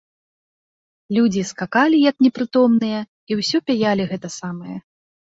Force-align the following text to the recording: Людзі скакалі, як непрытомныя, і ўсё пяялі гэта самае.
Людзі 1.17 1.41
скакалі, 1.49 1.97
як 2.09 2.15
непрытомныя, 2.27 3.01
і 3.33 3.37
ўсё 3.41 3.57
пяялі 3.69 4.03
гэта 4.15 4.27
самае. 4.39 4.77